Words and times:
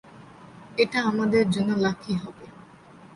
এটা 0.77 0.99
আমাদের 1.03 1.43
জন্য 1.49 1.69
লাকি 1.77 2.13
হবে। 2.15 2.45